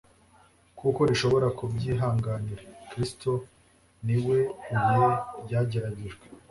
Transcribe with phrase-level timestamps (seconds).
[0.79, 2.63] kuko rishobora kubyihanganira.
[2.89, 3.31] Kristo
[4.05, 4.39] ni we
[4.79, 5.07] Buye
[5.43, 6.23] ryageragejwe.